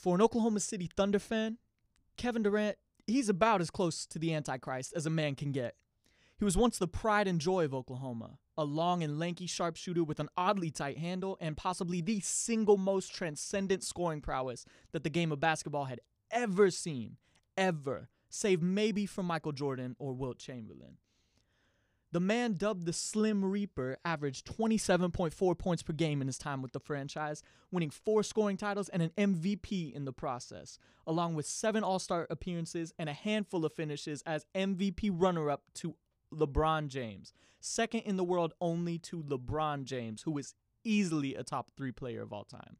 [0.00, 1.58] For an Oklahoma City Thunder fan,
[2.16, 5.74] Kevin Durant, he's about as close to the Antichrist as a man can get.
[6.38, 10.18] He was once the pride and joy of Oklahoma, a long and lanky sharpshooter with
[10.18, 15.32] an oddly tight handle and possibly the single most transcendent scoring prowess that the game
[15.32, 17.18] of basketball had ever seen,
[17.58, 20.96] ever, save maybe from Michael Jordan or Wilt Chamberlain.
[22.12, 26.72] The man dubbed the Slim Reaper averaged 27.4 points per game in his time with
[26.72, 31.84] the franchise, winning four scoring titles and an MVP in the process, along with seven
[31.84, 35.94] All Star appearances and a handful of finishes as MVP runner up to
[36.34, 41.70] LeBron James, second in the world only to LeBron James, who is easily a top
[41.76, 42.76] three player of all time.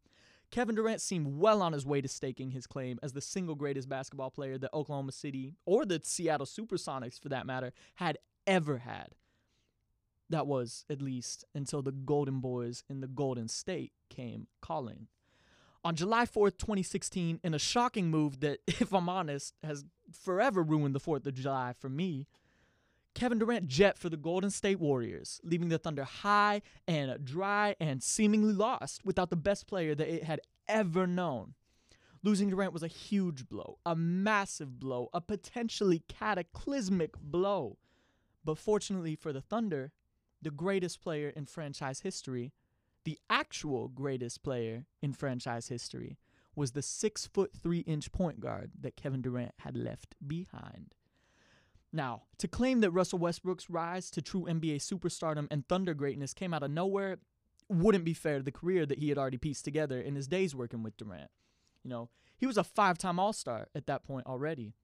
[0.51, 3.89] Kevin Durant seemed well on his way to staking his claim as the single greatest
[3.89, 8.19] basketball player that Oklahoma City, or the Seattle Supersonics for that matter, had
[8.49, 9.15] ever had.
[10.31, 15.09] That was, at least, until the Golden Boys in the Golden State came calling.
[15.83, 20.95] On July 4th, 2016, in a shocking move that, if I'm honest, has forever ruined
[20.95, 22.27] the 4th of July for me,
[23.15, 28.03] Kevin Durant jet for the Golden State Warriors, leaving the Thunder high and dry and
[28.03, 31.55] seemingly lost without the best player that it had ever known.
[32.23, 37.79] Losing Durant was a huge blow, a massive blow, a potentially cataclysmic blow.
[38.45, 39.93] But fortunately for the Thunder,
[40.43, 42.53] the greatest player in franchise history,
[43.05, 46.19] the actual greatest player in franchise history,
[46.57, 50.95] was the six foot three inch point guard that Kevin Durant had left behind.
[51.93, 56.55] Now, to claim that Russell Westbrook's rise to true NBA superstardom and Thunder greatness came
[56.55, 57.19] out of nowhere
[57.69, 60.55] wouldn't be fair to the career that he had already pieced together in his days
[60.55, 61.31] working with Durant.
[61.85, 64.75] You know, he was a five time All Star at that point already.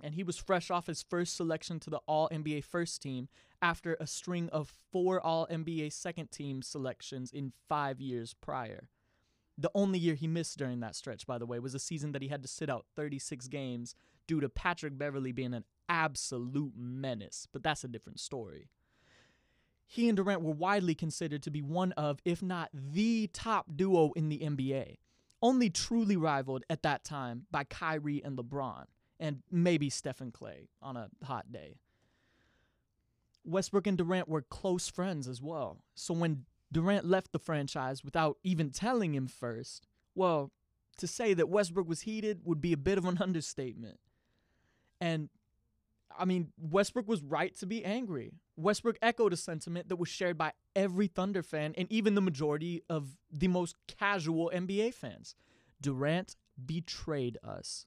[0.00, 3.28] And he was fresh off his first selection to the All NBA first team
[3.60, 8.88] after a string of four All NBA second team selections in five years prior.
[9.58, 12.22] The only year he missed during that stretch, by the way, was a season that
[12.22, 13.94] he had to sit out 36 games
[14.26, 18.68] due to Patrick Beverley being an absolute menace, but that's a different story.
[19.86, 24.12] He and Durant were widely considered to be one of, if not the top duo
[24.16, 24.96] in the NBA,
[25.42, 28.86] only truly rivaled at that time by Kyrie and LeBron,
[29.22, 31.76] and maybe Stephen Klay on a hot day.
[33.44, 38.38] Westbrook and Durant were close friends as well, so when Durant left the franchise without
[38.42, 40.50] even telling him first, well,
[40.98, 44.00] to say that Westbrook was heated would be a bit of an understatement.
[45.00, 45.28] And
[46.18, 48.32] I mean, Westbrook was right to be angry.
[48.56, 52.82] Westbrook echoed a sentiment that was shared by every Thunder fan and even the majority
[52.90, 55.34] of the most casual NBA fans.
[55.80, 57.86] Durant betrayed us.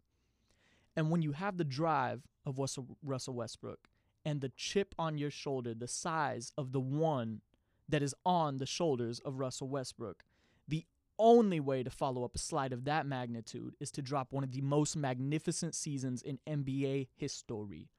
[0.96, 2.58] And when you have the drive of
[3.04, 3.88] Russell Westbrook
[4.24, 7.42] and the chip on your shoulder the size of the one
[7.88, 10.24] that is on the shoulders of Russell Westbrook,
[10.68, 10.86] the
[11.20, 14.52] only way to follow up a slide of that magnitude is to drop one of
[14.52, 17.90] the most magnificent seasons in NBA history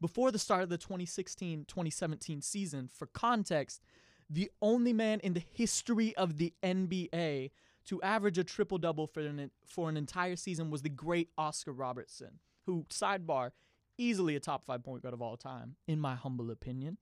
[0.00, 2.88] before the start of the 2016 2017 season.
[2.92, 3.80] For context,
[4.28, 7.50] the only man in the history of the NBA
[7.86, 11.72] to average a triple double for an, for an entire season was the great Oscar
[11.72, 13.50] Robertson, who, sidebar,
[13.98, 16.98] easily a top five point guard of all time, in my humble opinion.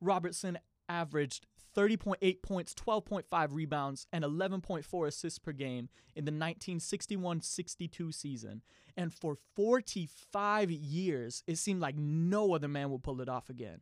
[0.00, 0.58] Robertson
[0.88, 8.62] averaged 30.8 points, 12.5 rebounds, and 11.4 assists per game in the 1961 62 season.
[8.96, 13.80] And for 45 years, it seemed like no other man would pull it off again.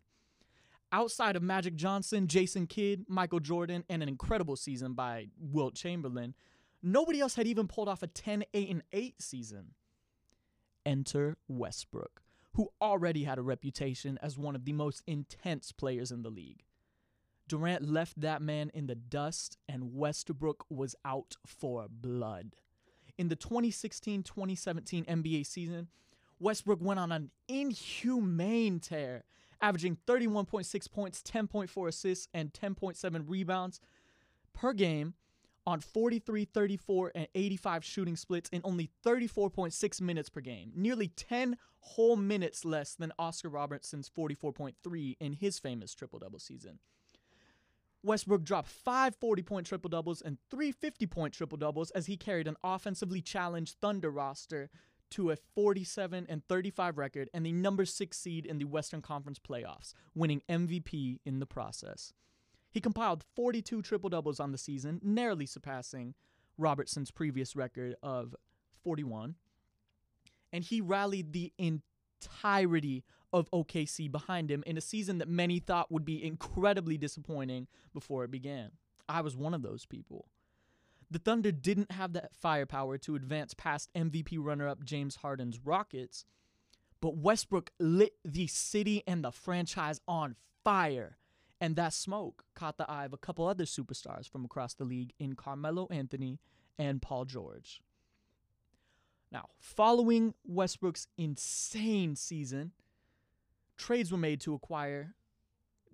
[0.92, 6.34] Outside of Magic Johnson, Jason Kidd, Michael Jordan, and an incredible season by Wilt Chamberlain,
[6.82, 9.74] nobody else had even pulled off a 10 8 and 8 season.
[10.84, 12.22] Enter Westbrook,
[12.54, 16.64] who already had a reputation as one of the most intense players in the league.
[17.46, 22.54] Durant left that man in the dust, and Westbrook was out for blood.
[23.18, 25.88] In the 2016 2017 NBA season,
[26.38, 29.24] Westbrook went on an inhumane tear,
[29.60, 33.80] averaging 31.6 points, 10.4 assists, and 10.7 rebounds
[34.52, 35.14] per game
[35.66, 41.56] on 43, 34, and 85 shooting splits in only 34.6 minutes per game, nearly 10
[41.80, 46.78] whole minutes less than Oscar Robertson's 44.3 in his famous triple double season.
[48.02, 52.16] Westbrook dropped five 40 point triple doubles and three 50 point triple doubles as he
[52.16, 54.70] carried an offensively challenged Thunder roster
[55.10, 59.38] to a 47 and 35 record and the number six seed in the Western Conference
[59.38, 62.12] playoffs, winning MVP in the process.
[62.70, 66.14] He compiled 42 triple doubles on the season, narrowly surpassing
[66.56, 68.34] Robertson's previous record of
[68.84, 69.34] 41.
[70.52, 75.90] And he rallied the entirety of OKC behind him in a season that many thought
[75.90, 78.72] would be incredibly disappointing before it began.
[79.08, 80.26] I was one of those people.
[81.10, 86.24] The Thunder didn't have that firepower to advance past MVP runner up James Harden's Rockets,
[87.00, 91.18] but Westbrook lit the city and the franchise on fire.
[91.60, 95.12] And that smoke caught the eye of a couple other superstars from across the league
[95.18, 96.38] in Carmelo Anthony
[96.78, 97.82] and Paul George.
[99.32, 102.72] Now, following Westbrook's insane season,
[103.76, 105.14] trades were made to acquire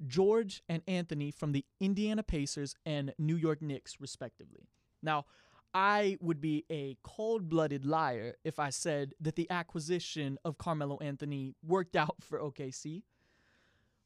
[0.07, 4.69] George and Anthony from the Indiana Pacers and New York Knicks, respectively.
[5.03, 5.27] Now,
[5.75, 10.99] I would be a cold blooded liar if I said that the acquisition of Carmelo
[10.99, 13.03] Anthony worked out for OKC.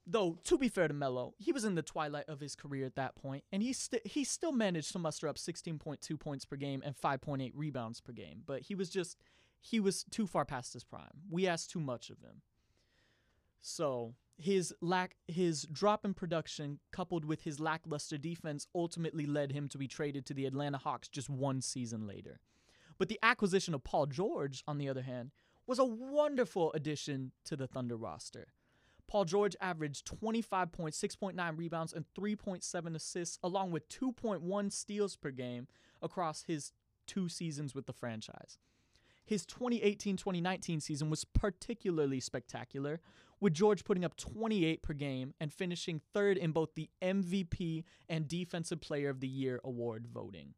[0.06, 2.96] Though, to be fair to Melo, he was in the twilight of his career at
[2.96, 6.82] that point, and he, st- he still managed to muster up 16.2 points per game
[6.84, 8.42] and 5.8 rebounds per game.
[8.44, 9.16] But he was just,
[9.60, 11.22] he was too far past his prime.
[11.30, 12.42] We asked too much of him.
[13.60, 19.68] So, his lack his drop in production coupled with his lackluster defense ultimately led him
[19.68, 22.40] to be traded to the Atlanta Hawks just one season later.
[22.98, 25.30] But the acquisition of Paul George, on the other hand,
[25.66, 28.48] was a wonderful addition to the Thunder roster.
[29.06, 35.30] Paul George averaged 25 points, 6.9 rebounds, and 3.7 assists, along with 2.1 steals per
[35.30, 35.66] game
[36.00, 36.72] across his
[37.06, 38.58] two seasons with the franchise.
[39.24, 43.00] His 2018 2019 season was particularly spectacular,
[43.40, 48.28] with George putting up 28 per game and finishing third in both the MVP and
[48.28, 50.54] Defensive Player of the Year award voting.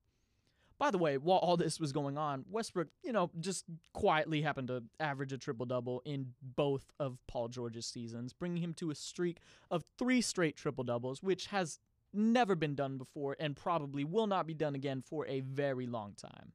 [0.79, 4.67] By the way, while all this was going on, Westbrook, you know, just quietly happened
[4.67, 8.95] to average a triple double in both of Paul George's seasons, bringing him to a
[8.97, 9.39] streak
[9.71, 11.79] of three straight triple doubles, which has
[12.13, 16.15] never been done before and probably will not be done again for a very long
[16.15, 16.53] time.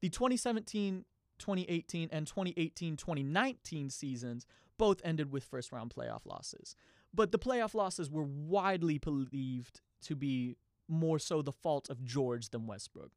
[0.00, 1.06] The 2017
[1.38, 4.46] 2018 and 2018 2019 seasons
[4.80, 6.74] both ended with first round playoff losses.
[7.12, 10.56] But the playoff losses were widely believed to be
[10.88, 13.12] more so the fault of George than Westbrook.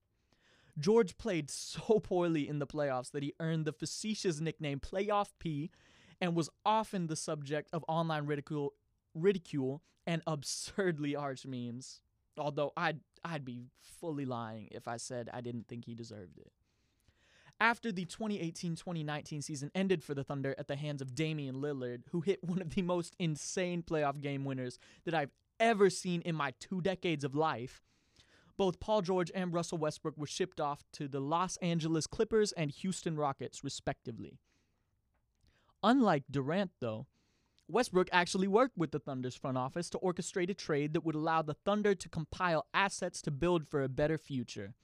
[0.77, 5.71] George played so poorly in the playoffs that he earned the facetious nickname Playoff P
[6.19, 8.73] and was often the subject of online ridicule,
[9.15, 12.01] ridicule and absurdly harsh memes.
[12.37, 16.51] Although I'd I'd be fully lying if I said I didn't think he deserved it
[17.63, 22.01] after the 2018 2019 season ended for the Thunder at the hands of Damian Lillard,
[22.11, 25.31] who hit one of the most insane playoff game winners that I've
[25.61, 27.81] ever seen in my two decades of life.
[28.57, 32.69] Both Paul George and Russell Westbrook were shipped off to the Los Angeles Clippers and
[32.69, 34.39] Houston Rockets, respectively.
[35.81, 37.07] Unlike Durant, though,
[37.69, 41.41] Westbrook actually worked with the Thunder's front office to orchestrate a trade that would allow
[41.41, 44.75] the Thunder to compile assets to build for a better future.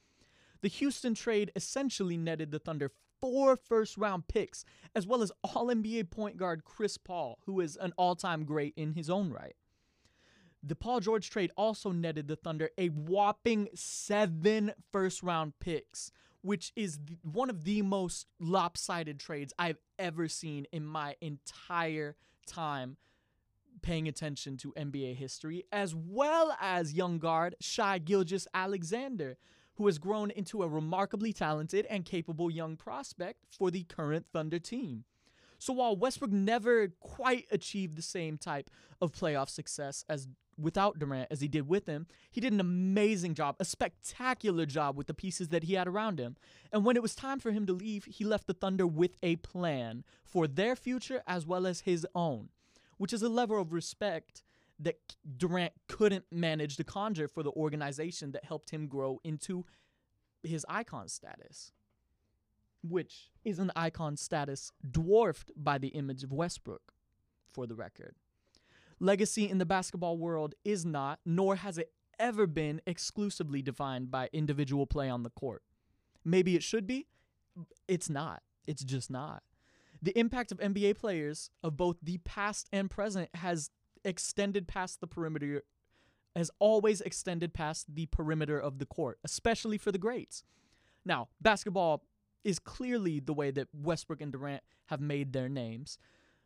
[0.62, 2.92] The Houston trade essentially netted the Thunder
[3.22, 4.66] four first round picks,
[4.96, 8.74] as well as All NBA point guard Chris Paul, who is an all time great
[8.76, 9.56] in his own right.
[10.62, 16.12] The Paul George trade also netted the Thunder a whopping seven first round picks,
[16.42, 22.98] which is one of the most lopsided trades I've ever seen in my entire time
[23.82, 29.38] paying attention to NBA history, as well as young guard Shai Gilgeous-Alexander,
[29.80, 34.60] who has grown into a remarkably talented and capable young prospect for the current Thunder
[34.60, 35.06] team.
[35.58, 40.28] So while Westbrook never quite achieved the same type of playoff success as
[40.58, 44.98] without Durant as he did with him, he did an amazing job, a spectacular job
[44.98, 46.36] with the pieces that he had around him.
[46.74, 49.38] And when it was time for him to leave, he left the Thunder with a
[49.38, 52.50] plan for their future as well as his own,
[52.98, 54.44] which is a level of respect
[54.80, 54.96] that
[55.38, 59.66] Durant couldn't manage to conjure for the organization that helped him grow into
[60.44, 61.74] his icon status,
[62.82, 66.94] which is an icon status dwarfed by the image of Westbrook,
[67.48, 68.16] for the record.
[69.00, 74.30] Legacy in the basketball world is not, nor has it ever been, exclusively defined by
[74.34, 75.64] individual play on the court.
[76.24, 77.08] Maybe it should be,
[77.88, 78.44] it's not.
[78.68, 79.44] It's just not.
[80.02, 83.72] The impact of NBA players of both the past and present has
[84.10, 85.64] extended past the perimeter
[86.36, 90.44] has always extended past the perimeter of the court, especially for the greats.
[91.06, 92.04] Now, basketball
[92.44, 95.98] is clearly the way that Westbrook and Durant have made their names.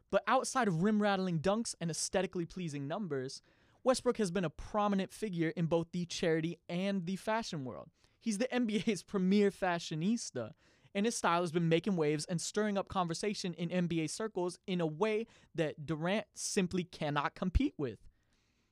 [0.09, 3.41] But outside of rim rattling dunks and aesthetically pleasing numbers,
[3.83, 7.89] Westbrook has been a prominent figure in both the charity and the fashion world.
[8.19, 10.51] He's the NBA's premier fashionista,
[10.95, 14.81] and his style has been making waves and stirring up conversation in NBA circles in
[14.81, 17.99] a way that Durant simply cannot compete with.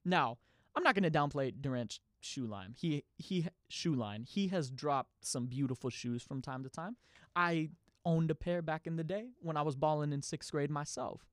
[0.05, 0.37] Now,
[0.75, 2.75] I'm not going to downplay Durant's shoe line.
[2.77, 4.23] He he shoe line.
[4.27, 6.97] He has dropped some beautiful shoes from time to time.
[7.35, 7.69] I
[8.05, 11.25] owned a pair back in the day when I was balling in 6th grade myself.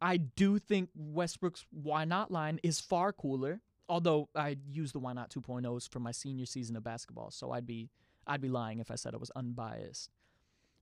[0.00, 5.12] I do think Westbrook's why not line is far cooler Although I used the Why
[5.12, 7.90] Not 2.0s for my senior season of basketball, so I'd be
[8.26, 10.10] I'd be lying if I said I was unbiased.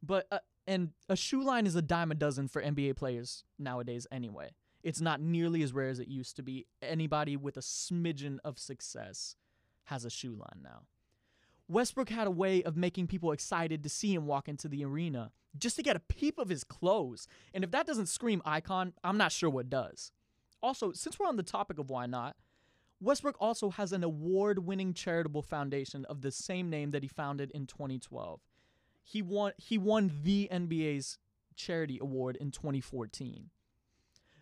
[0.03, 4.07] But uh, and a shoe line is a dime a dozen for NBA players nowadays
[4.11, 4.51] anyway.
[4.83, 6.67] It's not nearly as rare as it used to be.
[6.83, 9.37] Anybody with a smidgen of success
[9.85, 10.83] has a shoe line now.
[11.69, 15.31] Westbrook had a way of making people excited to see him walk into the arena
[15.57, 17.27] just to get a peep of his clothes.
[17.55, 20.13] And if that doesn't scream icon, I'm not sure what does.
[20.63, 22.37] Also, since we're on the topic of why not,
[23.05, 27.51] Westbrook also has an award winning charitable foundation of the same name that he founded
[27.51, 28.41] in 2012.
[29.03, 31.19] He won, he won the NBA's
[31.55, 33.51] charity award in 2014.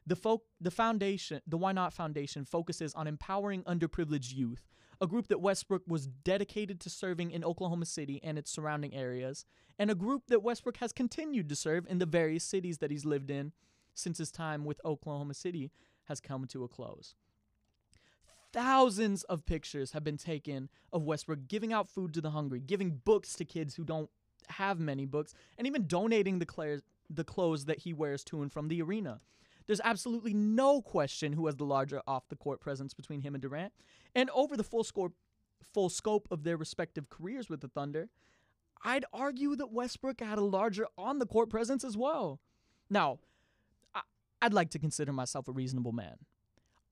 [0.07, 4.69] The, fo- the foundation, the Why Not Foundation, focuses on empowering underprivileged youth,
[5.00, 9.45] a group that Westbrook was dedicated to serving in Oklahoma City and its surrounding areas,
[9.78, 13.04] and a group that Westbrook has continued to serve in the various cities that he's
[13.04, 13.52] lived in
[13.95, 15.73] since his time with Oklahoma City
[16.04, 17.16] has come to a close.
[18.53, 23.01] Thousands of pictures have been taken of Westbrook giving out food to the hungry, giving
[23.05, 24.11] books to kids who don't
[24.49, 28.69] have many books, and even donating the, the clothes that he wears to and from
[28.69, 29.21] the arena.
[29.67, 33.41] There's absolutely no question who has the larger off the court presence between him and
[33.41, 33.73] Durant.
[34.15, 35.13] And over the full score
[35.73, 38.11] full scope of their respective careers with the Thunder,
[38.85, 42.41] I'd argue that Westbrook had a larger on the court presence as well.
[42.91, 43.21] Now,
[44.43, 46.17] I'd like to consider myself a reasonable man.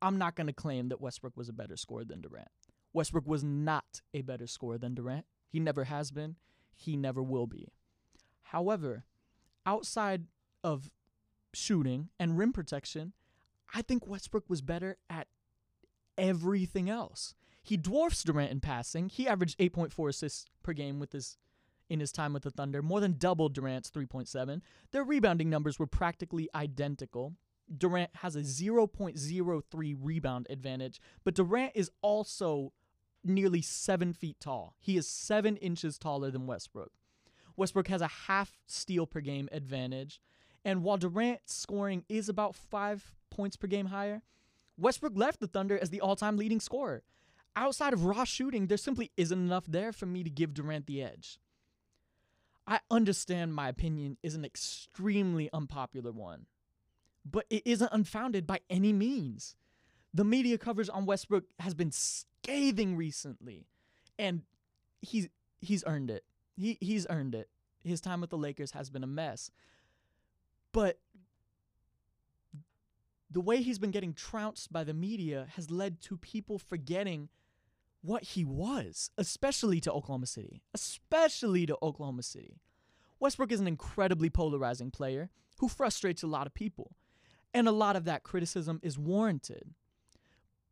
[0.03, 2.49] I'm not going to claim that Westbrook was a better scorer than Durant.
[2.93, 5.27] Westbrook was not a better scorer than Durant.
[5.49, 6.37] He never has been.
[6.75, 7.69] He never will be.
[8.43, 9.05] However,
[9.67, 10.25] outside
[10.65, 10.91] of
[11.53, 13.13] shooting and rim protection,
[13.75, 15.29] I think Westbrook was better at
[16.19, 17.35] everything else.
[17.63, 19.09] He dwarfs Durant in passing.
[19.09, 21.37] He averaged 8.4 assists per game with his
[21.89, 24.63] in his time with the Thunder, more than double Durant's 3.7.
[24.93, 27.35] Their rebounding numbers were practically identical.
[27.77, 32.73] Durant has a 0.03 rebound advantage, but Durant is also
[33.25, 34.75] nearly seven feet tall.
[34.79, 36.93] He is seven inches taller than Westbrook.
[37.57, 40.21] Westbrook has a half steal per game advantage.
[40.65, 44.23] And while Durant's scoring is about five points per game higher,
[44.77, 47.03] Westbrook left the Thunder as the all time leading scorer.
[47.57, 51.03] Outside of raw shooting, there simply isn't enough there for me to give Durant the
[51.03, 51.39] edge.
[52.67, 56.47] I understand my opinion is an extremely unpopular one,
[57.25, 59.57] but it isn't unfounded by any means.
[60.13, 63.67] The media coverage on Westbrook has been scathing recently,
[64.19, 64.43] and
[65.01, 65.29] he's
[65.61, 66.25] he's earned it.
[66.57, 67.49] He he's earned it.
[67.85, 69.51] His time with the Lakers has been a mess.
[70.73, 70.99] But
[73.31, 77.29] the way he's been getting trounced by the media has led to people forgetting
[78.03, 80.63] what he was, especially to Oklahoma City.
[80.75, 82.61] Especially to Oklahoma City.
[83.21, 86.97] Westbrook is an incredibly polarizing player who frustrates a lot of people,
[87.55, 89.75] and a lot of that criticism is warranted.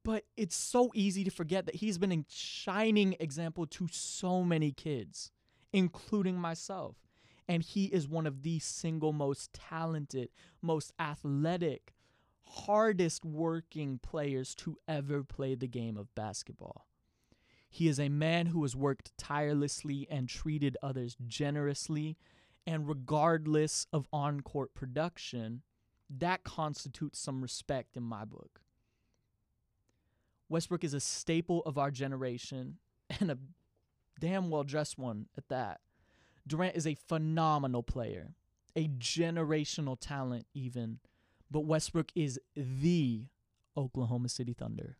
[0.05, 4.73] But it's so easy to forget that he's been a shining example to so many
[4.73, 5.33] kids,
[5.73, 6.97] including myself.
[7.47, 10.29] And he is one of the single most talented,
[10.63, 11.95] most athletic,
[12.43, 16.87] hardest working players to ever play the game of basketball.
[17.71, 22.17] He is a man who has worked tirelessly and treated others generously,
[22.67, 25.63] and regardless of on court production,
[26.11, 28.61] that constitutes some respect in my book.
[30.49, 32.79] Westbrook is a staple of our generation
[33.21, 33.39] and a
[34.19, 35.81] damn well dressed one at that.
[36.47, 38.35] Durant is a phenomenal player,
[38.75, 40.99] a generational talent, even,
[41.51, 43.27] but Westbrook is the
[43.77, 44.97] Oklahoma City Thunder.